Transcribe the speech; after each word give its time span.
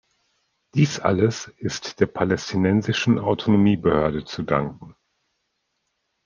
Dies 0.73 0.99
alles 0.99 1.49
ist 1.59 1.99
der 1.99 2.07
Palästinensischen 2.07 3.19
Autonomiebehörde 3.19 4.25
zu 4.25 4.41
danken. 4.41 4.95